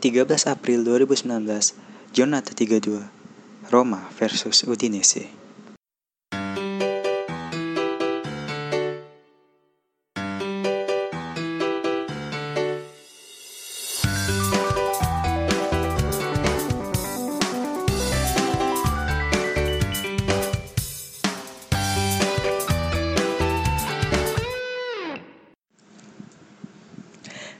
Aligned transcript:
13 0.00 0.46
April 0.46 0.84
2019, 0.84 1.74
Jonata 2.12 2.54
32, 2.54 3.02
Roma 3.70 4.08
versus 4.18 4.64
Udinese. 4.64 5.37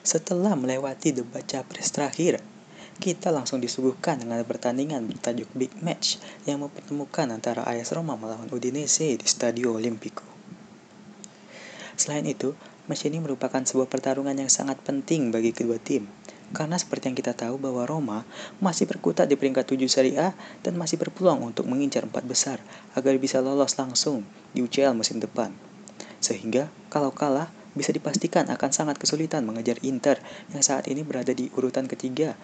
Setelah 0.09 0.57
melewati 0.57 1.13
debat 1.13 1.45
capres 1.45 1.93
terakhir, 1.93 2.41
kita 2.97 3.29
langsung 3.29 3.61
disuguhkan 3.61 4.17
dengan 4.17 4.41
pertandingan 4.41 5.05
bertajuk 5.05 5.53
Big 5.53 5.69
Match 5.85 6.17
yang 6.49 6.65
mempertemukan 6.65 7.29
antara 7.29 7.61
AS 7.69 7.93
Roma 7.93 8.17
melawan 8.17 8.49
Udinese 8.49 9.05
di 9.05 9.27
Stadio 9.29 9.77
Olimpico. 9.77 10.25
Selain 11.93 12.25
itu, 12.25 12.57
match 12.89 13.05
ini 13.05 13.21
merupakan 13.21 13.61
sebuah 13.61 13.85
pertarungan 13.93 14.33
yang 14.33 14.49
sangat 14.49 14.81
penting 14.81 15.29
bagi 15.29 15.53
kedua 15.53 15.77
tim, 15.77 16.09
karena 16.57 16.81
seperti 16.81 17.13
yang 17.13 17.19
kita 17.21 17.37
tahu 17.37 17.61
bahwa 17.61 17.85
Roma 17.85 18.25
masih 18.65 18.89
berkutat 18.89 19.29
di 19.29 19.37
peringkat 19.37 19.69
7 19.69 19.93
Serie 19.93 20.17
A 20.17 20.33
dan 20.65 20.81
masih 20.81 20.97
berpeluang 20.97 21.53
untuk 21.53 21.69
mengincar 21.69 22.09
empat 22.09 22.25
besar 22.25 22.65
agar 22.97 23.13
bisa 23.21 23.45
lolos 23.45 23.77
langsung 23.77 24.25
di 24.57 24.65
UCL 24.65 24.97
musim 24.97 25.21
depan. 25.21 25.53
Sehingga, 26.25 26.73
kalau 26.89 27.13
kalah, 27.13 27.53
bisa 27.77 27.93
dipastikan 27.93 28.49
akan 28.49 28.71
sangat 28.71 28.97
kesulitan 28.97 29.45
mengejar 29.45 29.81
Inter 29.85 30.21
yang 30.55 30.63
saat 30.65 30.89
ini 30.89 31.05
berada 31.05 31.33
di 31.33 31.51
urutan 31.53 31.85
ketiga 31.89 32.39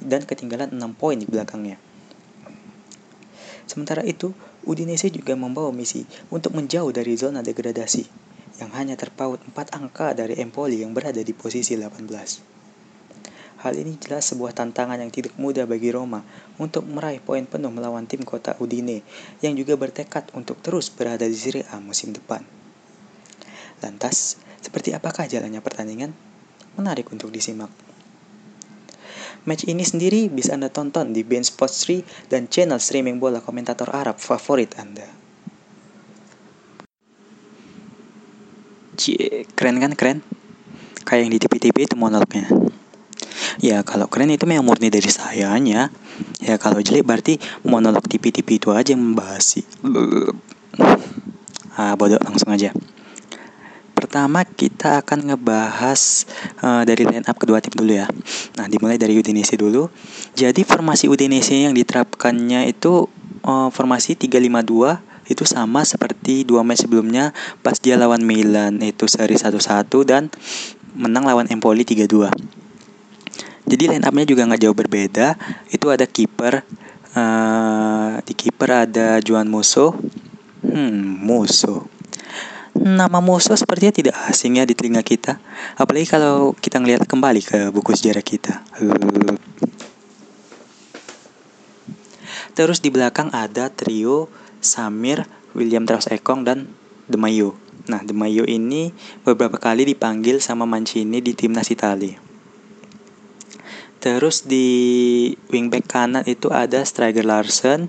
dan 0.00 0.24
ketinggalan 0.24 0.72
6 0.72 0.80
poin 0.98 1.16
di 1.18 1.28
belakangnya. 1.28 1.76
Sementara 3.66 4.02
itu, 4.04 4.34
Udinese 4.68 5.08
juga 5.08 5.32
membawa 5.38 5.70
misi 5.72 6.04
untuk 6.28 6.52
menjauh 6.54 6.90
dari 6.92 7.14
zona 7.16 7.40
degradasi 7.40 8.04
yang 8.60 8.70
hanya 8.76 8.98
terpaut 8.98 9.40
4 9.40 9.78
angka 9.78 10.12
dari 10.12 10.36
Empoli 10.38 10.84
yang 10.84 10.92
berada 10.92 11.24
di 11.24 11.32
posisi 11.32 11.74
18. 11.74 12.52
Hal 13.62 13.78
ini 13.78 13.94
jelas 13.94 14.26
sebuah 14.26 14.58
tantangan 14.58 14.98
yang 14.98 15.14
tidak 15.14 15.38
mudah 15.38 15.70
bagi 15.70 15.94
Roma 15.94 16.26
untuk 16.58 16.82
meraih 16.82 17.22
poin 17.22 17.46
penuh 17.46 17.70
melawan 17.70 18.10
tim 18.10 18.26
kota 18.26 18.58
Udine 18.58 19.06
yang 19.38 19.54
juga 19.54 19.78
bertekad 19.78 20.34
untuk 20.34 20.58
terus 20.58 20.90
berada 20.90 21.22
di 21.22 21.38
Serie 21.38 21.62
A 21.70 21.78
musim 21.78 22.10
depan. 22.10 22.42
Lantas, 23.78 24.41
seperti 24.62 24.94
apakah 24.94 25.26
jalannya 25.26 25.58
pertandingan? 25.58 26.14
Menarik 26.78 27.10
untuk 27.10 27.28
disimak. 27.28 27.68
Match 29.42 29.66
ini 29.66 29.82
sendiri 29.82 30.30
bisa 30.30 30.54
Anda 30.54 30.70
tonton 30.70 31.10
di 31.10 31.26
Bein 31.26 31.42
Sports 31.42 31.82
3 31.90 32.30
dan 32.30 32.46
channel 32.46 32.78
streaming 32.78 33.18
bola 33.18 33.42
komentator 33.42 33.90
Arab 33.90 34.22
favorit 34.22 34.70
Anda. 34.78 35.10
Cie, 38.94 39.50
keren 39.58 39.82
kan 39.82 39.98
keren? 39.98 40.22
Kayak 41.02 41.20
yang 41.26 41.32
di 41.34 41.38
TV-TV 41.42 41.76
itu 41.90 41.96
monolognya. 41.98 42.46
Ya 43.58 43.82
kalau 43.82 44.06
keren 44.06 44.30
itu 44.30 44.46
memang 44.46 44.62
murni 44.62 44.94
dari 44.94 45.10
sayanya. 45.10 45.90
Ya 46.38 46.54
kalau 46.62 46.78
jelek 46.78 47.02
berarti 47.02 47.42
monolog 47.66 48.06
TV-TV 48.06 48.62
itu 48.62 48.70
aja 48.70 48.94
yang 48.94 49.02
membahas 49.02 49.58
sih. 49.58 49.66
Ah 51.74 51.98
bodoh 51.98 52.22
langsung 52.22 52.54
aja. 52.54 52.70
Pertama 54.12 54.44
kita 54.44 55.00
akan 55.00 55.32
ngebahas 55.32 56.28
uh, 56.60 56.84
dari 56.84 57.08
line 57.08 57.24
up 57.24 57.32
kedua 57.40 57.64
tim 57.64 57.72
dulu 57.72 57.96
ya. 57.96 58.04
Nah 58.60 58.68
dimulai 58.68 59.00
dari 59.00 59.16
Udinese 59.16 59.56
dulu. 59.56 59.88
Jadi 60.36 60.68
formasi 60.68 61.08
Udinese 61.08 61.56
yang 61.56 61.72
diterapkannya 61.72 62.68
itu 62.68 63.08
uh, 63.40 63.72
formasi 63.72 64.12
352 64.20 65.32
itu 65.32 65.48
sama 65.48 65.88
seperti 65.88 66.44
dua 66.44 66.60
match 66.60 66.84
sebelumnya 66.84 67.32
pas 67.64 67.80
dia 67.80 67.96
lawan 67.96 68.20
Milan 68.20 68.84
itu 68.84 69.08
seri 69.08 69.40
1-1 69.40 69.88
dan 70.04 70.28
menang 70.92 71.24
lawan 71.24 71.48
Empoli 71.48 71.80
3-2. 71.80 72.28
Jadi 73.64 73.96
line 73.96 74.04
up-nya 74.04 74.28
juga 74.28 74.44
nggak 74.44 74.60
jauh 74.60 74.76
berbeda. 74.76 75.40
Itu 75.72 75.88
ada 75.88 76.04
kiper 76.04 76.60
uh, 77.16 78.20
di 78.28 78.36
kiper 78.36 78.92
ada 78.92 79.24
Juan 79.24 79.48
Musso. 79.48 79.96
Hmm, 80.60 81.00
Musso 81.00 81.91
nama 82.82 83.22
musuh 83.22 83.54
sepertinya 83.54 83.94
tidak 83.94 84.16
asing 84.26 84.58
ya 84.58 84.66
di 84.66 84.74
telinga 84.74 85.06
kita. 85.06 85.38
Apalagi 85.78 86.10
kalau 86.10 86.50
kita 86.58 86.82
ngelihat 86.82 87.06
kembali 87.06 87.40
ke 87.40 87.58
buku 87.70 87.94
sejarah 87.94 88.26
kita. 88.26 88.66
Terus 92.52 92.82
di 92.82 92.90
belakang 92.90 93.30
ada 93.30 93.70
trio 93.70 94.26
Samir, 94.58 95.24
William 95.54 95.86
Traus 95.86 96.10
Ekong, 96.10 96.42
dan 96.42 96.68
Demayo. 97.06 97.54
Nah, 97.86 98.02
Demayo 98.02 98.44
ini 98.44 98.90
beberapa 99.22 99.56
kali 99.56 99.86
dipanggil 99.86 100.42
sama 100.42 100.66
Mancini 100.66 101.22
di 101.22 101.32
timnas 101.32 101.70
Italia. 101.70 102.18
Terus 104.02 104.42
di 104.42 105.30
wingback 105.54 105.86
kanan 105.86 106.26
itu 106.26 106.50
ada 106.50 106.82
Striker 106.82 107.22
Larsen 107.22 107.86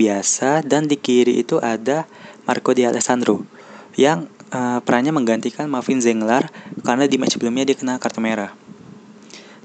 biasa 0.00 0.64
dan 0.64 0.88
di 0.88 0.96
kiri 0.96 1.44
itu 1.44 1.60
ada 1.60 2.08
Marco 2.48 2.72
Di 2.72 2.88
Alessandro 2.88 3.57
yang 3.98 4.30
uh, 4.54 4.78
perannya 4.78 5.10
menggantikan 5.10 5.66
Marvin 5.66 5.98
Zengler 5.98 6.46
karena 6.86 7.10
di 7.10 7.18
match 7.18 7.34
sebelumnya 7.34 7.66
dia 7.66 7.74
kena 7.74 7.98
kartu 7.98 8.22
merah. 8.22 8.54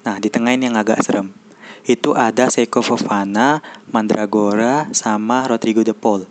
Nah, 0.03 0.17
di 0.17 0.33
tengah 0.33 0.57
ini 0.57 0.67
yang 0.67 0.75
agak 0.75 1.05
serem. 1.05 1.29
Itu 1.85 2.17
ada 2.17 2.49
Seiko 2.49 2.81
Fofana, 2.81 3.61
Mandragora, 3.93 4.89
sama 4.91 5.45
Rodrigo 5.45 5.85
De 5.85 5.93
Paul. 5.93 6.25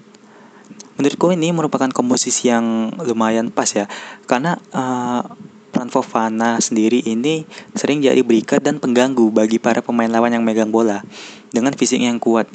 Menurutku 0.99 1.33
ini 1.33 1.55
merupakan 1.55 1.89
komposisi 1.89 2.51
yang 2.51 2.93
lumayan 3.01 3.49
pas 3.49 3.69
ya, 3.71 3.89
karena 4.29 4.59
uh, 4.75 5.25
peran 5.73 5.89
Fofana 5.89 6.61
sendiri 6.61 7.01
ini 7.07 7.49
sering 7.73 8.05
jadi 8.05 8.21
berikat 8.21 8.61
dan 8.61 8.77
pengganggu 8.77 9.33
bagi 9.33 9.57
para 9.57 9.81
pemain 9.81 10.11
lawan 10.11 10.37
yang 10.37 10.45
megang 10.45 10.69
bola 10.69 11.01
dengan 11.49 11.73
fisik 11.73 12.03
yang 12.03 12.21
kuat. 12.21 12.49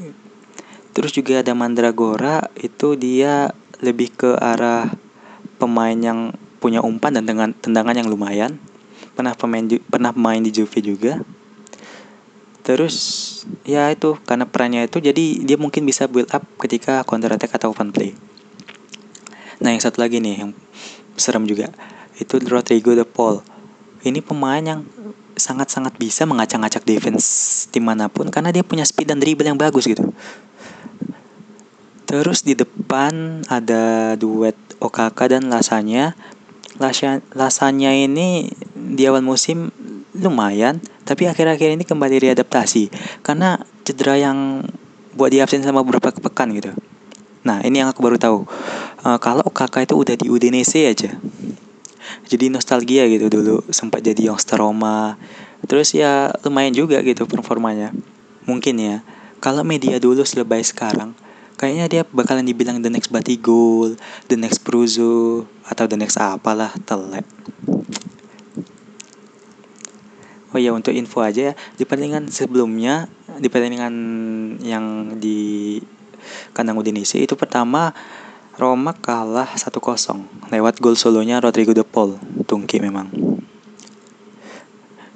Terus 0.94 1.14
juga 1.14 1.42
ada 1.42 1.54
Mandragora, 1.54 2.50
itu 2.58 2.98
dia 2.98 3.54
lebih 3.82 4.14
ke 4.14 4.38
arah 4.38 4.90
pemain 5.58 5.98
yang 5.98 6.34
punya 6.58 6.82
umpan 6.82 7.18
dan 7.18 7.26
dengan 7.26 7.50
tendangan 7.54 7.98
yang 7.98 8.10
lumayan. 8.10 8.58
Pernah 9.14 9.34
pemain 9.34 9.66
pernah 9.90 10.14
main 10.14 10.42
di 10.42 10.54
Juve 10.54 10.80
juga. 10.82 11.22
Terus 12.66 12.96
ya 13.64 13.88
itu 13.90 14.20
karena 14.28 14.44
perannya 14.44 14.86
itu 14.86 15.00
jadi 15.00 15.26
dia 15.42 15.56
mungkin 15.56 15.88
bisa 15.88 16.06
build 16.06 16.28
up 16.36 16.44
ketika 16.60 17.02
counter 17.08 17.32
attack 17.32 17.56
atau 17.56 17.72
open 17.72 17.96
play. 17.96 18.12
Nah 19.64 19.74
yang 19.74 19.82
satu 19.82 20.04
lagi 20.04 20.20
nih 20.20 20.46
yang 20.46 20.52
serem 21.18 21.48
juga 21.48 21.74
itu 22.20 22.38
Rodrigo 22.44 22.94
de 22.94 23.08
Paul. 23.08 23.42
Ini 24.04 24.22
pemain 24.22 24.62
yang 24.62 24.86
sangat-sangat 25.38 25.96
bisa 26.02 26.26
mengacak-acak 26.26 26.84
defense 26.84 27.66
tim 27.70 27.86
mana 27.86 28.10
pun 28.10 28.28
karena 28.34 28.50
dia 28.50 28.66
punya 28.66 28.84
speed 28.84 29.10
dan 29.14 29.22
dribble 29.22 29.48
yang 29.48 29.58
bagus 29.58 29.86
gitu. 29.86 30.14
Terus 32.08 32.48
di 32.48 32.56
depan 32.56 33.44
ada 33.52 34.16
duet 34.16 34.56
Okaka 34.80 35.28
dan 35.28 35.52
Lasanya. 35.52 36.16
Lasanya 37.36 37.92
ini 37.92 38.48
di 38.72 39.04
awal 39.10 39.26
musim 39.26 39.74
lumayan, 40.16 40.80
tapi 41.04 41.28
akhir-akhir 41.28 41.76
ini 41.76 41.84
kembali 41.84 42.32
diadaptasi 42.32 42.90
karena 43.22 43.60
cedera 43.84 44.16
yang 44.18 44.64
buat 45.18 45.34
dia 45.34 45.44
absen 45.44 45.66
sama 45.66 45.84
beberapa 45.84 46.14
pekan 46.14 46.54
gitu. 46.56 46.72
Nah, 47.44 47.60
ini 47.66 47.82
yang 47.82 47.90
aku 47.90 48.00
baru 48.06 48.16
tahu. 48.16 48.48
Uh, 49.04 49.18
kalau 49.20 49.44
Okaka 49.46 49.84
itu 49.84 49.98
udah 49.98 50.16
di 50.16 50.28
Udinese 50.32 50.88
aja. 50.88 51.16
Jadi 52.28 52.52
nostalgia 52.52 53.08
gitu 53.08 53.32
dulu 53.32 53.64
sempat 53.72 54.04
jadi 54.04 54.32
youngster 54.32 54.60
Roma. 54.60 55.16
Terus 55.64 55.96
ya 55.96 56.32
lumayan 56.44 56.76
juga 56.76 57.00
gitu 57.04 57.28
performanya. 57.28 57.92
Mungkin 58.48 58.76
ya. 58.80 58.98
Kalau 59.40 59.62
media 59.64 60.02
dulu 60.02 60.26
selebay 60.26 60.66
sekarang, 60.66 61.14
kayaknya 61.58 61.86
dia 61.90 62.02
bakalan 62.06 62.46
dibilang 62.46 62.80
the 62.86 62.94
next 62.94 63.10
Batigol, 63.10 63.98
the 64.30 64.38
next 64.38 64.62
Pruzo, 64.62 65.50
atau 65.66 65.90
the 65.90 65.98
next 65.98 66.22
apalah 66.22 66.72
telek. 66.86 67.26
Oh 70.56 70.62
ya 70.62 70.72
untuk 70.72 70.96
info 70.96 71.20
aja 71.20 71.52
ya 71.52 71.54
di 71.76 71.84
pertandingan 71.84 72.32
sebelumnya 72.32 73.12
di 73.36 73.52
pertandingan 73.52 73.94
yang 74.64 75.20
di 75.20 75.76
kandang 76.56 76.80
Udinese 76.80 77.20
itu 77.20 77.36
pertama 77.36 77.92
Roma 78.58 78.96
kalah 78.96 79.54
1-0 79.54 80.50
lewat 80.50 80.82
gol 80.82 80.98
solonya 80.98 81.38
Rodrigo 81.38 81.78
De 81.78 81.86
Paul. 81.86 82.18
Tungki 82.50 82.82
memang. 82.82 83.12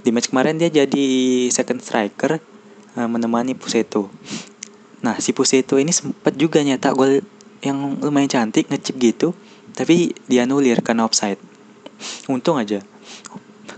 Di 0.02 0.14
match 0.14 0.30
kemarin 0.30 0.62
dia 0.62 0.70
jadi 0.70 1.08
second 1.50 1.82
striker 1.82 2.38
eh, 2.38 3.08
menemani 3.10 3.58
Puseto. 3.58 4.14
Nah 5.02 5.18
si 5.18 5.34
Puseto 5.34 5.78
ini 5.82 5.90
sempat 5.94 6.38
juga 6.38 6.62
nyetak 6.62 6.94
gol 6.94 7.22
yang 7.62 8.02
lumayan 8.02 8.30
cantik 8.30 8.70
ngecip 8.70 8.98
gitu 8.98 9.34
tapi 9.74 10.14
dia 10.26 10.46
nulir 10.46 10.82
karena 10.82 11.06
offside. 11.06 11.42
Untung 12.30 12.58
aja. 12.58 12.82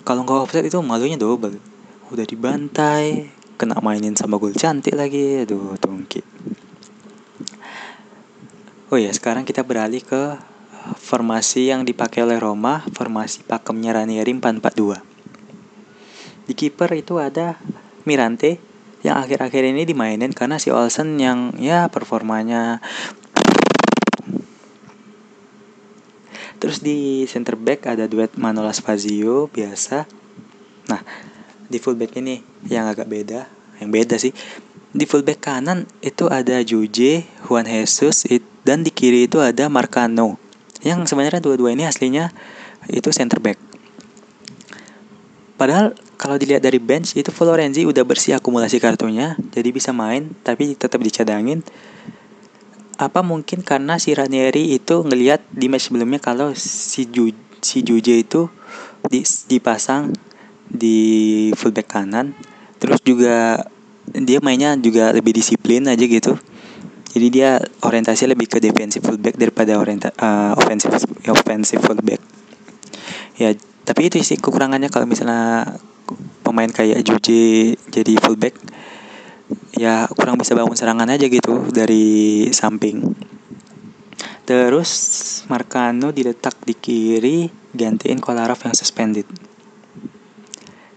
Kalau 0.04 0.24
nggak 0.28 0.40
offside 0.48 0.68
itu 0.68 0.80
malunya 0.84 1.20
double. 1.20 1.60
Udah 2.12 2.28
dibantai 2.28 3.31
kena 3.56 3.80
mainin 3.80 4.16
sama 4.16 4.36
gol 4.40 4.56
cantik 4.56 4.96
lagi. 4.96 5.48
Aduh 5.48 5.80
tungki. 5.80 6.24
Oh 8.94 9.00
ya 9.02 9.10
sekarang 9.10 9.48
kita 9.48 9.66
beralih 9.66 10.06
ke 10.06 10.38
formasi 11.00 11.72
yang 11.72 11.88
dipakai 11.88 12.28
oleh 12.28 12.38
Roma 12.38 12.84
formasi 12.92 13.48
pakemnya 13.48 13.96
Ranieri 13.96 14.36
442 14.36 15.14
di 16.44 16.54
kiper 16.54 16.92
itu 16.92 17.24
ada 17.24 17.56
Mirante 18.04 18.60
yang 19.04 19.20
akhir-akhir 19.20 19.64
ini 19.76 19.84
dimainin 19.84 20.32
karena 20.32 20.56
si 20.58 20.72
Olsen 20.72 21.20
yang 21.20 21.54
ya 21.60 21.92
performanya 21.92 22.80
Terus 26.64 26.80
di 26.80 27.28
center 27.28 27.60
back 27.60 27.92
ada 27.92 28.08
duet 28.08 28.40
Manolas 28.40 28.80
Fazio 28.80 29.52
biasa. 29.52 30.08
Nah, 30.88 31.04
di 31.68 31.76
fullback 31.76 32.24
ini 32.24 32.40
yang 32.72 32.88
agak 32.88 33.12
beda, 33.12 33.52
yang 33.84 33.92
beda 33.92 34.16
sih. 34.16 34.32
Di 34.96 35.04
fullback 35.04 35.44
kanan 35.44 35.84
itu 36.00 36.32
ada 36.32 36.64
Juje, 36.64 37.28
Juan 37.44 37.68
Jesus, 37.68 38.24
dan 38.64 38.88
di 38.88 38.96
kiri 38.96 39.28
itu 39.28 39.44
ada 39.44 39.68
Marcano. 39.68 40.40
Yang 40.88 41.12
sebenarnya 41.12 41.44
dua-dua 41.44 41.76
ini 41.76 41.84
aslinya 41.84 42.32
itu 42.88 43.12
center 43.12 43.44
back. 43.44 43.60
Padahal 45.60 46.00
kalau 46.18 46.38
dilihat 46.38 46.62
dari 46.62 46.77
bench 46.77 47.18
itu 47.18 47.33
Florenzi 47.33 47.83
udah 47.83 48.06
bersih 48.06 48.38
akumulasi 48.38 48.77
kartunya, 48.77 49.36
jadi 49.51 49.69
bisa 49.74 49.92
main 49.92 50.31
tapi 50.45 50.77
tetap 50.77 51.01
dicadangin. 51.01 51.65
Apa 53.01 53.25
mungkin 53.25 53.65
karena 53.65 53.98
si 53.98 54.13
Ranieri 54.13 54.77
itu 54.77 55.01
ngelihat 55.01 55.42
di 55.50 55.65
match 55.68 55.89
sebelumnya 55.89 56.21
kalau 56.21 56.54
si 56.54 57.10
Ju, 57.10 57.33
si 57.60 57.81
Juje 57.81 58.21
itu 58.21 58.48
di, 59.10 59.25
dipasang 59.50 60.13
di 60.69 61.50
fullback 61.57 61.89
kanan 61.89 62.38
terus 62.77 63.01
juga 63.04 63.66
dia 64.13 64.39
mainnya 64.44 64.77
juga 64.77 65.09
lebih 65.12 65.33
disiplin 65.33 65.89
aja 65.89 66.06
gitu. 66.06 66.38
Jadi 67.13 67.27
dia 67.30 67.62
orientasi 67.86 68.25
lebih 68.25 68.50
ke 68.50 68.57
defensive 68.57 69.06
fullback 69.06 69.38
daripada 69.38 69.77
orienta 69.77 70.09
uh, 70.18 70.54
offensive 70.57 70.94
offensive 71.30 71.81
fullback. 71.81 72.21
Ya 73.42 73.57
tapi 73.83 74.07
itu 74.07 74.21
sih 74.24 74.39
kekurangannya 74.39 74.88
kalau 74.88 75.09
misalnya 75.09 75.75
pemain 76.54 76.70
kayak 76.70 77.02
Juje 77.02 77.74
jadi 77.90 78.14
fullback 78.22 78.54
ya 79.74 80.06
kurang 80.14 80.38
bisa 80.38 80.54
bangun 80.54 80.78
serangan 80.78 81.10
aja 81.10 81.26
gitu 81.26 81.66
dari 81.74 82.46
samping. 82.54 83.02
Terus 84.46 84.92
Marcano 85.50 86.14
diletak 86.14 86.62
di 86.62 86.78
kiri 86.78 87.50
gantiin 87.74 88.22
Kolarov 88.22 88.62
yang 88.62 88.78
suspended. 88.78 89.26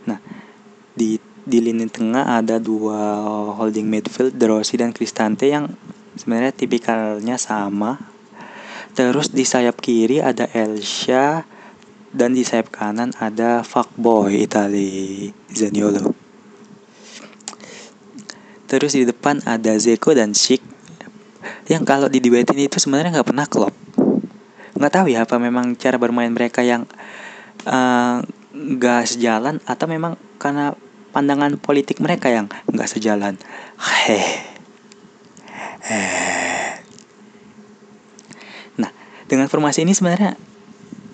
Nah 0.04 0.20
di 0.92 1.16
di 1.46 1.58
lini 1.64 1.88
tengah 1.88 2.36
ada 2.36 2.60
dua 2.60 3.24
holding 3.56 3.88
midfield 3.88 4.36
Rossi 4.36 4.76
dan 4.76 4.92
Cristante 4.92 5.48
yang 5.48 5.72
sebenarnya 6.20 6.52
tipikalnya 6.52 7.40
sama. 7.40 7.96
Terus 8.92 9.32
di 9.32 9.48
sayap 9.48 9.80
kiri 9.80 10.20
ada 10.20 10.52
Elsha 10.52 11.55
dan 12.16 12.32
di 12.32 12.42
sayap 12.42 12.72
kanan 12.72 13.12
ada 13.20 13.60
fuckboy 13.60 14.48
Itali 14.48 15.28
Zaniolo 15.52 16.16
Terus 18.66 18.98
di 18.98 19.06
depan 19.06 19.38
ada 19.46 19.78
Zeko 19.78 20.10
dan 20.10 20.34
Chic 20.34 20.58
yang 21.70 21.86
kalau 21.86 22.10
di 22.10 22.18
diduetin 22.18 22.58
itu 22.58 22.78
sebenarnya 22.82 23.14
nggak 23.14 23.28
pernah 23.30 23.46
klop. 23.46 23.74
Nggak 24.74 24.92
tahu 24.92 25.06
ya 25.10 25.22
apa 25.22 25.38
memang 25.38 25.78
cara 25.78 25.98
bermain 25.98 26.30
mereka 26.30 26.66
yang 26.66 26.86
eh, 27.62 28.16
nggak 28.54 29.02
uh, 29.02 29.06
sejalan 29.06 29.62
atau 29.66 29.86
memang 29.86 30.18
karena 30.42 30.74
pandangan 31.14 31.54
politik 31.58 32.02
mereka 32.02 32.26
yang 32.30 32.50
nggak 32.70 32.90
sejalan. 32.90 33.38
Heh. 33.78 34.26
Nah, 38.82 38.90
dengan 39.30 39.46
formasi 39.46 39.86
ini 39.86 39.94
sebenarnya 39.94 40.34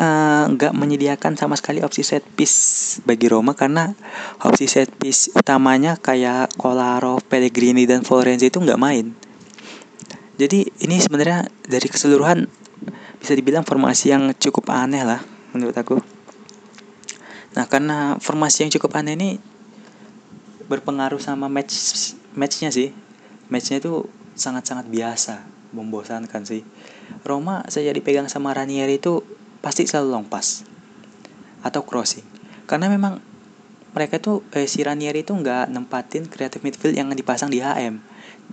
nggak 0.02 0.72
uh, 0.74 0.78
menyediakan 0.78 1.38
sama 1.38 1.54
sekali 1.54 1.78
opsi 1.78 2.02
set 2.02 2.26
piece 2.34 2.98
bagi 3.06 3.30
Roma 3.30 3.54
karena 3.54 3.94
opsi 4.42 4.66
set 4.66 4.90
piece 4.98 5.30
utamanya 5.32 5.94
kayak 5.94 6.58
Kolarov, 6.58 7.22
Pellegrini 7.30 7.86
dan 7.86 8.02
Florenzi 8.02 8.50
itu 8.50 8.58
nggak 8.58 8.80
main. 8.82 9.14
Jadi 10.40 10.66
ini 10.82 10.96
sebenarnya 10.98 11.46
dari 11.62 11.86
keseluruhan 11.86 12.50
bisa 13.22 13.32
dibilang 13.38 13.62
formasi 13.62 14.10
yang 14.10 14.34
cukup 14.34 14.74
aneh 14.74 15.06
lah 15.06 15.22
menurut 15.54 15.76
aku. 15.78 16.02
Nah 17.54 17.70
karena 17.70 18.18
formasi 18.18 18.66
yang 18.66 18.72
cukup 18.74 18.98
aneh 18.98 19.14
ini 19.14 19.30
berpengaruh 20.66 21.22
sama 21.22 21.46
match 21.46 21.76
matchnya 22.34 22.74
sih. 22.74 22.90
Matchnya 23.52 23.78
itu 23.78 24.08
sangat-sangat 24.34 24.88
biasa, 24.88 25.46
membosankan 25.76 26.42
sih. 26.42 26.66
Roma 27.22 27.62
saya 27.68 27.92
dipegang 27.92 28.26
sama 28.26 28.50
Ranieri 28.56 28.98
itu 28.98 29.22
pasti 29.62 29.86
selalu 29.86 30.08
long 30.10 30.26
pass 30.26 30.66
atau 31.62 31.86
crossing. 31.86 32.26
Karena 32.66 32.90
memang 32.90 33.22
mereka 33.94 34.18
tuh 34.18 34.42
eh, 34.52 34.66
si 34.66 34.82
Ranieri 34.82 35.22
itu 35.22 35.32
nggak 35.32 35.70
nempatin 35.70 36.26
kreatif 36.26 36.60
midfield 36.66 36.96
yang 36.96 37.08
dipasang 37.12 37.48
di 37.48 37.62
HM 37.62 38.02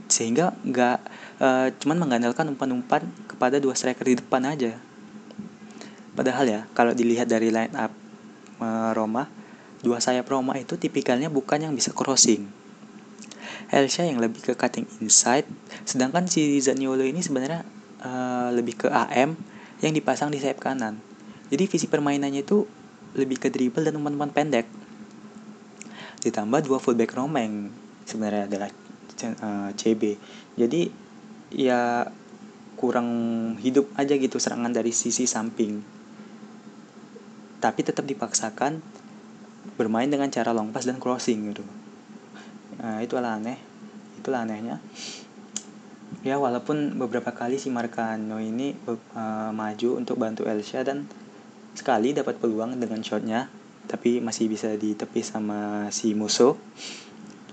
sehingga 0.07 0.53
nggak 0.63 0.97
eh, 1.41 1.67
cuman 1.81 1.97
mengandalkan 1.97 2.47
umpan-umpan 2.53 3.09
kepada 3.25 3.57
dua 3.57 3.73
striker 3.73 4.05
di 4.05 4.21
depan 4.21 4.45
aja. 4.45 4.77
Padahal 6.13 6.45
ya 6.45 6.61
kalau 6.77 6.93
dilihat 6.93 7.25
dari 7.25 7.49
line 7.49 7.73
up 7.73 7.91
eh, 8.61 8.91
Roma 8.93 9.27
dua 9.79 10.03
sayap 10.03 10.27
Roma 10.27 10.59
itu 10.59 10.75
tipikalnya 10.75 11.31
bukan 11.31 11.63
yang 11.63 11.73
bisa 11.73 11.95
crossing. 11.95 12.45
Elsa 13.69 14.01
yang 14.01 14.17
lebih 14.17 14.41
ke 14.41 14.53
cutting 14.57 14.89
inside 14.97 15.45
sedangkan 15.85 16.25
si 16.25 16.57
Zaniolo 16.57 17.05
ini 17.05 17.21
sebenarnya 17.21 17.61
uh, 18.01 18.49
lebih 18.49 18.81
ke 18.81 18.87
AM 18.89 19.37
yang 19.79 19.95
dipasang 19.95 20.29
di 20.31 20.39
sayap 20.39 20.59
kanan. 20.59 20.99
Jadi 21.49 21.63
visi 21.65 21.87
permainannya 21.89 22.43
itu 22.45 22.67
lebih 23.17 23.41
ke 23.41 23.47
dribble 23.49 23.83
dan 23.83 23.97
umpan-umpan 23.97 24.31
pendek. 24.31 24.67
Ditambah 26.21 26.59
dua 26.67 26.77
fullback 26.77 27.15
Roma 27.15 27.41
yang 27.41 27.71
sebenarnya 28.05 28.45
adalah 28.45 28.69
uh, 28.69 29.25
eh, 29.25 29.69
CB. 29.73 30.03
Jadi 30.59 30.81
ya 31.55 32.05
kurang 32.77 33.09
hidup 33.59 33.89
aja 33.97 34.13
gitu 34.15 34.37
serangan 34.37 34.71
dari 34.71 34.91
sisi 34.93 35.25
samping. 35.25 35.81
Tapi 37.59 37.79
tetap 37.83 38.07
dipaksakan 38.07 38.79
bermain 39.75 40.07
dengan 40.07 40.31
cara 40.31 40.51
long 40.51 40.71
pass 40.71 40.87
dan 40.87 40.99
crossing 40.99 41.51
gitu. 41.51 41.63
Nah, 42.79 43.03
itu 43.03 43.15
aneh. 43.19 43.59
Itulah 44.19 44.43
anehnya 44.47 44.79
ya 46.23 46.35
walaupun 46.35 46.99
beberapa 46.99 47.31
kali 47.31 47.55
si 47.55 47.71
Marcano 47.71 48.39
ini 48.39 48.75
uh, 48.87 49.51
maju 49.55 49.89
untuk 49.95 50.19
bantu 50.19 50.43
Elsa 50.45 50.83
dan 50.83 51.07
sekali 51.75 52.11
dapat 52.11 52.39
peluang 52.41 52.75
dengan 52.75 52.99
shotnya 52.99 53.47
tapi 53.87 54.19
masih 54.19 54.51
bisa 54.51 54.75
ditepis 54.75 55.31
sama 55.31 55.87
si 55.89 56.11
musuh 56.11 56.59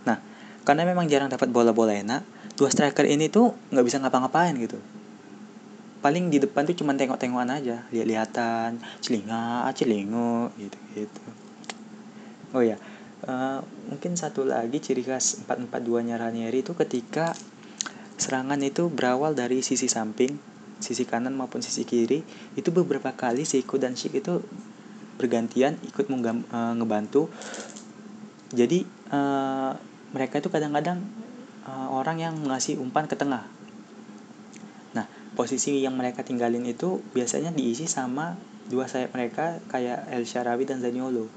nah 0.02 0.18
karena 0.66 0.82
memang 0.82 1.06
jarang 1.06 1.30
dapat 1.30 1.50
bola-bola 1.50 1.94
enak 1.94 2.26
dua 2.58 2.73
striker 2.73 3.06
ini 3.06 3.28
tuh 3.28 3.52
nggak 3.68 3.85
bisa 3.85 4.00
ngapa-ngapain 4.00 4.56
gitu. 4.56 4.80
Paling 6.00 6.32
di 6.32 6.40
depan 6.40 6.64
tuh 6.64 6.73
cuma 6.73 6.96
tengok-tengokan 6.96 7.52
aja 7.52 7.85
lihat-lihatan 7.92 8.80
celinga 9.02 9.68
celingo 9.75 10.54
gitu 10.56 10.78
gitu 10.94 11.20
oh 12.56 12.62
ya 12.64 12.80
uh, 13.28 13.61
mungkin 13.92 14.16
satu 14.16 14.49
lagi 14.49 14.80
ciri 14.80 15.04
khas 15.04 15.44
442 15.44 16.08
nya 16.08 16.16
Ranieri 16.16 16.64
itu 16.64 16.73
ketika 16.73 17.37
Serangan 18.16 18.61
itu 18.64 18.88
berawal 18.88 19.37
dari 19.37 19.61
sisi 19.61 19.92
samping, 19.92 20.40
sisi 20.80 21.04
kanan 21.04 21.37
maupun 21.37 21.61
sisi 21.61 21.85
kiri. 21.85 22.25
Itu 22.56 22.73
beberapa 22.73 23.12
kali 23.12 23.44
Seiko 23.44 23.76
dan 23.76 23.92
Shik 23.92 24.25
itu 24.25 24.40
bergantian 25.20 25.76
ikut 25.85 26.08
menggam, 26.08 26.44
e, 26.49 26.58
ngebantu. 26.80 27.28
Jadi 28.56 28.88
e, 28.88 29.20
mereka 30.16 30.40
itu 30.40 30.49
kadang-kadang 30.49 31.04
e, 31.64 31.73
orang 31.92 32.16
yang 32.20 32.35
ngasih 32.49 32.80
umpan 32.80 33.04
ke 33.04 33.20
tengah. 33.20 33.44
Nah, 34.96 35.04
posisi 35.37 35.85
yang 35.85 35.92
mereka 35.92 36.25
tinggalin 36.25 36.64
itu 36.64 37.04
biasanya 37.12 37.52
diisi 37.52 37.85
sama 37.85 38.40
dua 38.66 38.88
sayap 38.88 39.12
mereka 39.12 39.61
kayak 39.68 40.08
El 40.11 40.25
Sharawi 40.25 40.66
dan 40.66 40.82
Zaniolo 40.82 41.28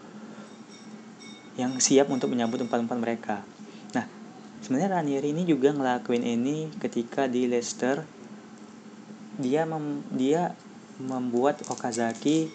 yang 1.59 1.75
siap 1.77 2.07
untuk 2.07 2.31
menyambut 2.31 2.63
umpan-umpan 2.63 3.03
mereka 3.03 3.43
sebenarnya 4.63 5.00
Ranieri 5.00 5.32
ini 5.32 5.44
juga 5.48 5.72
ngelakuin 5.72 6.24
ini 6.24 6.72
ketika 6.80 7.25
di 7.28 7.48
Leicester. 7.48 8.04
Dia 9.39 9.63
mem, 9.63 10.04
dia 10.12 10.51
membuat 11.00 11.63
Okazaki 11.72 12.51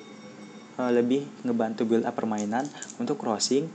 uh, 0.77 0.93
lebih 0.93 1.25
ngebantu 1.43 1.89
build 1.89 2.05
up 2.05 2.13
permainan 2.13 2.69
untuk 3.01 3.17
crossing. 3.17 3.67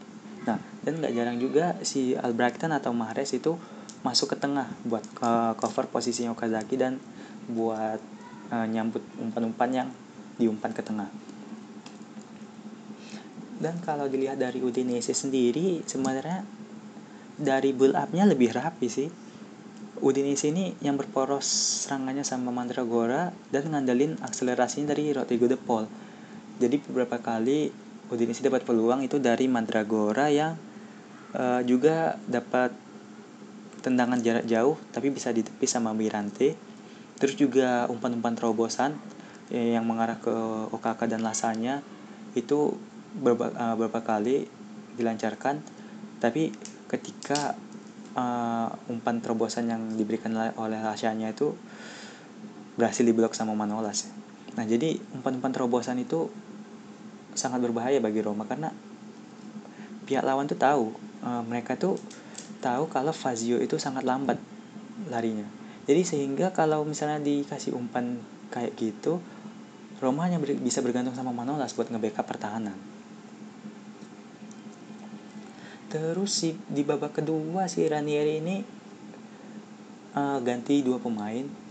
Nah 0.45 0.61
dan 0.85 1.01
nggak 1.01 1.13
jarang 1.13 1.37
juga 1.41 1.75
si 1.81 2.13
Albrighton 2.13 2.71
atau 2.71 2.93
Mahrez 2.93 3.33
itu 3.33 3.57
masuk 4.05 4.31
ke 4.31 4.37
tengah 4.39 4.69
buat 4.87 5.03
uh, 5.19 5.57
cover 5.59 5.89
posisinya 5.91 6.31
Okazaki 6.31 6.79
dan 6.79 7.01
buat 7.49 7.99
uh, 8.53 8.67
nyambut 8.69 9.03
umpan-umpan 9.19 9.69
yang 9.73 9.89
diumpan 10.39 10.71
ke 10.71 10.85
tengah. 10.85 11.09
Dan 13.59 13.75
kalau 13.83 14.07
dilihat 14.07 14.39
dari 14.39 14.63
Udinese 14.63 15.11
sendiri 15.11 15.83
sebenarnya 15.83 16.47
dari 17.39 17.71
build 17.71 17.95
up-nya 17.95 18.27
lebih 18.27 18.51
rapi 18.51 18.91
sih. 18.91 19.07
Udinese 19.99 20.51
ini 20.51 20.75
yang 20.79 20.95
berporos 20.95 21.43
serangannya 21.83 22.23
sama 22.23 22.55
Mandragora 22.55 23.35
dan 23.51 23.67
ngandelin 23.67 24.19
akselerasinya 24.23 24.95
dari 24.95 25.11
Rodrigo 25.11 25.47
de 25.47 25.59
Paul. 25.59 25.87
Jadi 26.59 26.79
beberapa 26.87 27.19
kali 27.19 27.71
Udinese 28.11 28.43
dapat 28.43 28.63
peluang 28.63 29.03
itu 29.03 29.19
dari 29.19 29.47
Mandragora 29.51 30.31
yang 30.31 30.55
uh, 31.35 31.61
juga 31.67 32.15
dapat 32.27 32.71
tendangan 33.79 34.19
jarak 34.19 34.43
jauh 34.47 34.75
tapi 34.91 35.11
bisa 35.11 35.31
ditepis 35.31 35.75
sama 35.75 35.91
Mirante. 35.95 36.55
Terus 37.19 37.35
juga 37.35 37.83
umpan-umpan 37.91 38.35
terobosan 38.39 38.95
eh, 39.51 39.75
yang 39.75 39.83
mengarah 39.83 40.15
ke 40.23 40.31
Okaka 40.71 41.11
dan 41.11 41.19
Lasanya 41.19 41.83
itu 42.39 42.79
beberapa, 43.19 43.51
uh, 43.51 43.75
beberapa 43.75 43.99
kali 43.99 44.47
dilancarkan. 44.95 45.59
Tapi 46.23 46.51
ketika 46.89 47.55
uh, 48.17 48.73
umpan 48.89 49.21
terobosan 49.21 49.69
yang 49.69 49.81
diberikan 49.93 50.33
oleh 50.35 50.79
Lasanya 50.81 51.31
itu 51.31 51.53
berhasil 52.75 53.05
diblok 53.05 53.37
sama 53.37 53.53
Manolas 53.53 54.09
nah 54.57 54.65
jadi 54.65 54.97
umpan-umpan 55.13 55.53
terobosan 55.53 56.01
itu 56.01 56.27
sangat 57.37 57.61
berbahaya 57.61 58.01
bagi 58.01 58.19
Roma 58.19 58.43
karena 58.49 58.73
pihak 60.09 60.25
lawan 60.25 60.49
tuh 60.49 60.57
tahu 60.57 60.91
uh, 61.21 61.45
mereka 61.45 61.77
tuh 61.77 61.95
tahu 62.59 62.89
kalau 62.91 63.13
Fazio 63.15 63.61
itu 63.61 63.79
sangat 63.79 64.03
lambat 64.03 64.35
larinya. 65.07 65.47
Jadi 65.87 66.01
sehingga 66.03 66.51
kalau 66.51 66.83
misalnya 66.83 67.23
dikasih 67.23 67.71
umpan 67.71 68.19
kayak 68.49 68.75
gitu 68.77 69.21
Roma 70.01 70.25
hanya 70.25 70.41
bisa 70.41 70.81
bergantung 70.81 71.13
sama 71.13 71.29
Manolas 71.29 71.73
buat 71.77 71.89
nge-backup 71.89 72.25
pertahanan 72.25 72.75
terus 75.89 76.31
si 76.31 76.55
di 76.69 76.85
babak 76.85 77.19
kedua 77.21 77.65
si 77.65 77.83
Ranieri 77.83 78.39
ini 78.39 78.55
uh, 80.15 80.39
ganti 80.39 80.85
dua 80.85 81.01
pemain. 81.01 81.67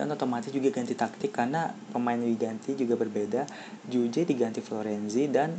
Dan 0.00 0.08
otomatis 0.16 0.48
juga 0.48 0.72
ganti 0.72 0.96
taktik 0.96 1.28
karena 1.28 1.76
pemain 1.92 2.16
yang 2.16 2.32
diganti 2.32 2.72
juga 2.72 2.96
berbeda. 2.96 3.44
Juje 3.84 4.24
diganti 4.24 4.64
Florenzi 4.64 5.28
dan 5.28 5.52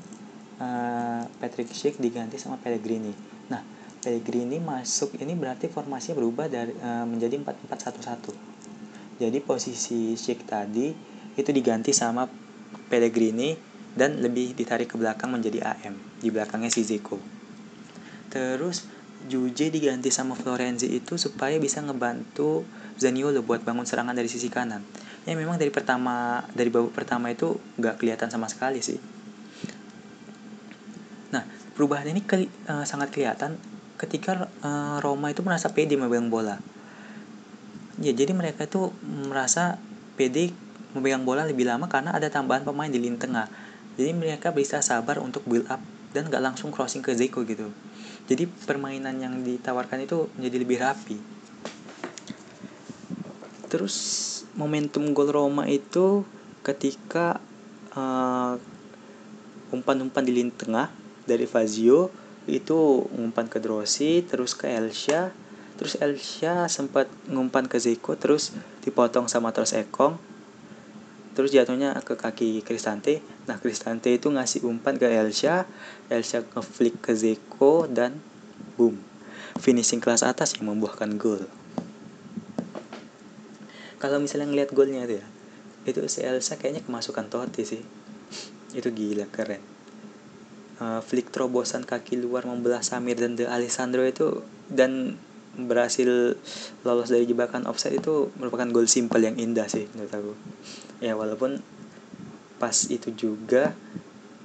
uh, 0.57 1.21
Patrick 1.37 1.69
Schick 1.69 2.01
diganti 2.01 2.41
sama 2.41 2.57
Pellegrini. 2.57 3.13
Nah 3.53 3.61
Pellegrini 4.01 4.57
masuk 4.57 5.13
ini 5.21 5.37
berarti 5.37 5.69
formasinya 5.69 6.17
berubah 6.17 6.49
dari 6.49 6.73
uh, 6.73 7.05
menjadi 7.05 7.37
4-4-1-1 7.37 8.51
jadi 9.21 9.37
posisi 9.45 10.17
Schick 10.17 10.49
tadi 10.49 10.89
itu 11.37 11.49
diganti 11.53 11.93
sama 11.93 12.25
Pellegrini 12.89 13.53
dan 13.93 14.17
lebih 14.17 14.57
ditarik 14.57 14.89
ke 14.89 14.97
belakang 14.97 15.29
menjadi 15.29 15.61
AM 15.77 15.93
di 16.17 16.33
belakangnya 16.33 16.73
si 16.73 16.81
terus 18.31 18.87
Juje 19.29 19.69
diganti 19.69 20.09
sama 20.09 20.33
Florenzi 20.33 20.89
itu 20.89 21.13
supaya 21.19 21.53
bisa 21.61 21.77
ngebantu 21.83 22.65
Zaniolo 22.97 23.45
buat 23.45 23.61
bangun 23.61 23.85
serangan 23.85 24.17
dari 24.17 24.25
sisi 24.25 24.49
kanan. 24.49 24.81
Ya 25.29 25.37
memang 25.37 25.61
dari 25.61 25.69
pertama 25.69 26.41
dari 26.57 26.73
babak 26.73 26.93
pertama 26.97 27.29
itu 27.29 27.61
nggak 27.77 28.01
kelihatan 28.01 28.33
sama 28.33 28.49
sekali 28.49 28.81
sih. 28.81 28.97
Nah 31.29 31.45
perubahan 31.77 32.09
ini 32.09 32.25
keli, 32.25 32.49
uh, 32.65 32.81
sangat 32.81 33.13
kelihatan 33.13 33.61
ketika 34.01 34.49
uh, 34.65 34.97
Roma 35.05 35.29
itu 35.29 35.45
merasa 35.45 35.69
pede 35.69 35.93
memegang 35.93 36.33
bola. 36.33 36.57
Ya 38.01 38.17
jadi 38.17 38.33
mereka 38.33 38.65
itu 38.65 38.89
merasa 39.05 39.77
pede 40.17 40.49
memegang 40.97 41.21
bola 41.21 41.45
lebih 41.45 41.69
lama 41.69 41.85
karena 41.85 42.17
ada 42.17 42.25
tambahan 42.33 42.65
pemain 42.65 42.89
di 42.89 42.97
lini 42.97 43.21
tengah. 43.21 43.45
Jadi 44.01 44.17
mereka 44.17 44.49
bisa 44.49 44.81
sabar 44.81 45.21
untuk 45.21 45.45
build 45.45 45.69
up 45.69 45.81
dan 46.17 46.25
nggak 46.25 46.41
langsung 46.41 46.73
crossing 46.73 47.05
ke 47.05 47.13
Zeko 47.13 47.45
gitu 47.45 47.69
jadi 48.29 48.49
permainan 48.67 49.17
yang 49.17 49.35
ditawarkan 49.41 50.05
itu 50.05 50.29
menjadi 50.37 50.57
lebih 50.61 50.77
rapi. 50.81 51.17
Terus 53.71 53.95
momentum 54.53 55.15
gol 55.15 55.31
Roma 55.31 55.65
itu 55.65 56.27
ketika 56.61 57.39
uh, 57.95 58.59
umpan-umpan 59.71 60.27
di 60.27 60.31
lini 60.35 60.51
tengah 60.51 60.91
dari 61.23 61.47
Fazio 61.47 62.11
itu 62.49 63.07
umpan 63.15 63.47
ke 63.47 63.61
Drossi 63.61 64.25
terus 64.25 64.57
ke 64.57 64.67
Elsia 64.67 65.31
terus 65.79 65.97
Elsia 65.97 66.67
sempat 66.67 67.07
ngumpan 67.29 67.65
ke 67.65 67.79
Zeko 67.79 68.17
terus 68.19 68.53
dipotong 68.83 69.29
sama 69.31 69.53
terus 69.55 69.73
Ekong 69.73 70.17
terus 71.31 71.51
jatuhnya 71.55 71.95
ke 72.03 72.19
kaki 72.19 72.63
Cristante 72.63 73.23
nah 73.47 73.57
Cristante 73.57 74.11
itu 74.11 74.27
ngasih 74.27 74.67
umpan 74.67 74.95
ke 74.99 75.07
Elsa. 75.07 75.65
Elsa 76.11 76.43
ngeflick 76.43 76.99
ke 76.99 77.15
Zeko 77.15 77.87
dan 77.87 78.19
boom 78.75 78.99
finishing 79.59 79.99
kelas 79.99 80.23
atas 80.23 80.55
yang 80.55 80.71
membuahkan 80.71 81.19
gol. 81.19 81.43
Kalau 84.01 84.17
misalnya 84.17 84.49
ngeliat 84.49 84.71
golnya 84.73 85.05
itu 85.05 85.21
ya 85.21 85.25
itu 85.81 86.01
si 86.05 86.21
Elsa 86.21 86.61
kayaknya 86.61 86.85
kemasukan 86.85 87.27
Totti 87.29 87.63
sih. 87.65 87.81
Itu 88.71 88.93
gila 88.93 89.25
keren. 89.29 89.61
Uh, 90.81 91.01
flick 91.01 91.29
terobosan 91.29 91.85
kaki 91.85 92.17
luar 92.17 92.49
membelah 92.49 92.81
Samir 92.81 93.17
dan 93.17 93.37
De 93.37 93.45
Alessandro 93.45 94.01
itu 94.01 94.41
dan 94.69 95.17
berhasil 95.55 96.37
lolos 96.87 97.09
dari 97.11 97.27
jebakan 97.27 97.67
offside 97.67 97.99
itu 97.99 98.31
merupakan 98.39 98.67
gol 98.71 98.87
simpel 98.87 99.19
yang 99.19 99.35
indah 99.35 99.67
sih 99.67 99.87
menurut 99.91 100.13
aku. 100.13 100.33
Ya 101.03 101.17
walaupun 101.17 101.59
pas 102.61 102.75
itu 102.87 103.09
juga 103.17 103.73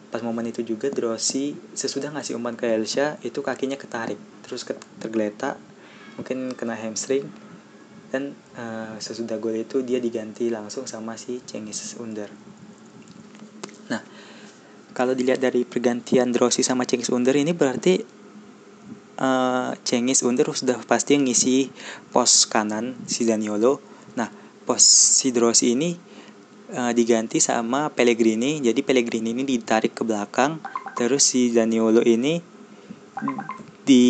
pas 0.08 0.24
momen 0.24 0.48
itu 0.48 0.64
juga 0.64 0.88
Drossi 0.88 1.52
sesudah 1.76 2.08
ngasih 2.14 2.38
umpan 2.38 2.56
ke 2.56 2.64
Elsa 2.64 3.20
itu 3.20 3.44
kakinya 3.44 3.76
ketarik 3.76 4.16
terus 4.40 4.64
tergeletak 4.96 5.60
mungkin 6.16 6.56
kena 6.56 6.72
hamstring 6.72 7.28
dan 8.08 8.32
uh, 8.56 8.96
sesudah 8.96 9.36
gol 9.36 9.52
itu 9.52 9.84
dia 9.84 10.00
diganti 10.00 10.48
langsung 10.48 10.88
sama 10.88 11.18
si 11.20 11.42
Cengiz 11.44 11.98
Under. 12.00 12.30
Nah 13.92 14.00
kalau 14.96 15.12
dilihat 15.12 15.42
dari 15.42 15.68
pergantian 15.68 16.32
Drossi 16.32 16.64
sama 16.64 16.88
Cengiz 16.88 17.12
Under 17.12 17.36
ini 17.36 17.52
berarti 17.52 18.15
uh, 19.20 19.72
Cengiz 19.82 20.22
Under 20.24 20.48
sudah 20.52 20.80
pasti 20.84 21.16
ngisi 21.16 21.72
pos 22.12 22.46
kanan 22.48 22.96
si 23.08 23.24
Daniolo. 23.24 23.80
Nah, 24.16 24.28
pos 24.64 24.82
si 24.84 25.32
Drossi 25.32 25.72
ini 25.76 25.96
uh, 26.72 26.92
diganti 26.92 27.40
sama 27.40 27.92
Pellegrini. 27.92 28.60
Jadi 28.60 28.80
Pellegrini 28.84 29.32
ini 29.32 29.44
ditarik 29.44 29.96
ke 29.96 30.02
belakang, 30.04 30.60
terus 30.96 31.24
si 31.24 31.52
Daniolo 31.52 32.04
ini 32.04 32.40
di 33.86 34.06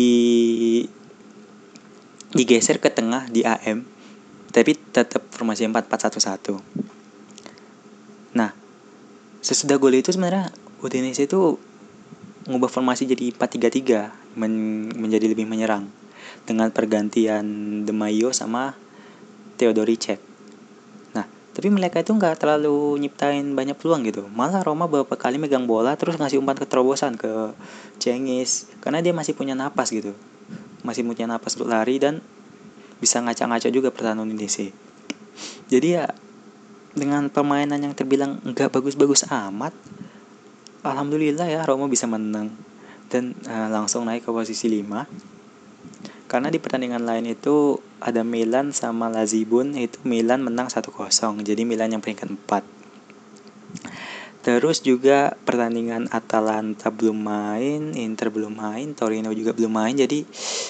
digeser 2.35 2.83
ke 2.83 2.91
tengah 2.91 3.31
di 3.31 3.43
AM. 3.47 3.87
Tapi 4.51 4.71
tetap 4.73 5.21
formasi 5.31 5.69
4-4-1-1. 5.69 6.57
Nah, 8.33 8.51
sesudah 9.43 9.77
gol 9.77 9.93
itu 9.95 10.09
sebenarnya 10.09 10.49
Udinese 10.81 11.29
itu 11.29 11.61
mengubah 12.47 12.71
formasi 12.71 13.03
jadi 13.03 13.35
4-3-3 13.35 14.39
men 14.39 14.87
menjadi 14.95 15.27
lebih 15.27 15.43
menyerang 15.43 15.91
dengan 16.47 16.71
pergantian 16.71 17.43
De 17.83 17.91
Mayo 17.91 18.31
sama 18.31 18.71
Theodoricek. 19.59 20.23
Nah, 21.11 21.27
tapi 21.27 21.67
mereka 21.67 21.99
itu 21.99 22.15
nggak 22.15 22.39
terlalu 22.39 22.95
nyiptain 23.03 23.51
banyak 23.51 23.75
peluang 23.75 24.07
gitu. 24.07 24.23
Malah 24.31 24.63
Roma 24.63 24.87
beberapa 24.87 25.19
kali 25.19 25.35
megang 25.35 25.67
bola 25.67 25.99
terus 25.99 26.15
ngasih 26.15 26.39
umpan 26.39 26.55
keterobosan 26.55 27.19
ke 27.19 27.51
Cengiz 27.99 28.71
karena 28.79 29.03
dia 29.03 29.11
masih 29.11 29.35
punya 29.35 29.53
napas 29.53 29.91
gitu. 29.91 30.15
Masih 30.87 31.03
punya 31.03 31.27
napas 31.27 31.59
untuk 31.59 31.67
lari 31.67 31.99
dan 31.99 32.23
bisa 33.03 33.19
ngaca-ngaca 33.19 33.67
juga 33.67 33.91
pertahanan 33.91 34.31
Indonesia. 34.31 34.71
Jadi 35.67 35.87
ya 35.99 36.07
dengan 36.97 37.29
permainan 37.29 37.77
yang 37.77 37.93
terbilang 37.93 38.41
nggak 38.41 38.73
bagus-bagus 38.73 39.27
amat, 39.29 39.75
alhamdulillah 40.83 41.47
ya 41.49 41.61
Roma 41.65 41.89
bisa 41.89 42.05
menang 42.05 42.53
dan 43.07 43.37
uh, 43.47 43.69
langsung 43.71 44.03
naik 44.05 44.27
ke 44.27 44.31
posisi 44.33 44.67
5 44.69 46.27
karena 46.27 46.51
di 46.51 46.59
pertandingan 46.59 47.07
lain 47.07 47.31
itu 47.31 47.79
ada 48.03 48.21
Milan 48.21 48.75
sama 48.75 49.07
Lazibun 49.07 49.73
itu 49.79 49.97
Milan 50.03 50.43
menang 50.43 50.67
1-0 50.67 50.91
jadi 51.41 51.61
Milan 51.63 51.95
yang 51.95 52.03
peringkat 52.03 52.27
4 52.27 52.77
Terus 54.47 54.79
juga 54.79 55.35
pertandingan 55.43 56.07
Atalanta 56.07 56.87
belum 56.87 57.19
main, 57.19 57.91
Inter 57.99 58.31
belum 58.31 58.55
main, 58.55 58.95
Torino 58.95 59.35
juga 59.35 59.51
belum 59.51 59.75
main. 59.75 59.91
Jadi 59.91 60.23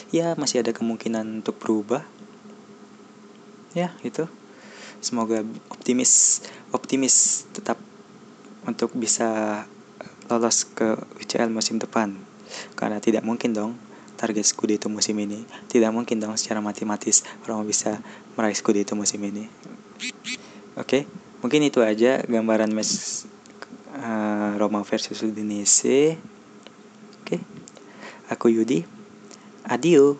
ya 0.09 0.33
masih 0.33 0.65
ada 0.65 0.73
kemungkinan 0.73 1.45
untuk 1.45 1.61
berubah. 1.61 2.01
Ya, 3.77 3.93
itu. 4.01 4.25
Semoga 4.97 5.45
optimis 5.69 6.41
optimis 6.73 7.45
tetap 7.53 7.77
untuk 8.65 8.97
bisa 8.97 9.61
lolos 10.27 10.67
ke 10.67 10.95
UCL 11.23 11.51
musim 11.51 11.79
depan 11.79 12.15
karena 12.79 13.01
tidak 13.03 13.23
mungkin 13.27 13.51
dong 13.51 13.75
target 14.15 14.47
Scudetto 14.47 14.87
musim 14.87 15.17
ini 15.19 15.43
tidak 15.67 15.91
mungkin 15.91 16.21
dong 16.21 16.35
secara 16.39 16.63
matematis 16.63 17.23
Roma 17.43 17.67
bisa 17.67 17.99
meraih 18.39 18.55
Scudetto 18.55 18.95
musim 18.95 19.19
ini 19.23 19.47
oke 20.75 20.85
okay? 20.85 21.01
mungkin 21.43 21.65
itu 21.67 21.83
aja 21.83 22.23
gambaran 22.23 22.71
mes 22.71 23.23
uh, 23.97 24.55
Roma 24.59 24.83
versus 24.83 25.19
Udinese 25.23 26.19
Aku 28.27 28.51
Yudi. 28.51 28.83
Adio. 29.63 30.19